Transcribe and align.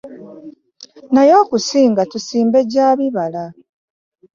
Naye 1.13 1.33
okusinga 1.43 2.01
tusimbe 2.11 2.59
gya 2.71 2.87
bibala. 2.97 3.45